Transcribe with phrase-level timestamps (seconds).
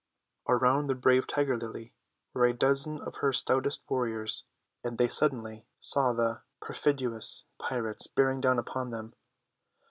[0.49, 1.93] Around the brave Tiger Lily
[2.33, 4.45] were a dozen of her stoutest warriors,
[4.83, 9.13] and they suddenly saw the perfidious pirates bearing down upon them.